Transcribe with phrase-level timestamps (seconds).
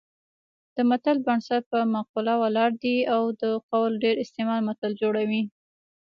[0.75, 5.43] د متل بنسټ پر مقوله ولاړ دی او د قول ډېر استعمال متل جوړوي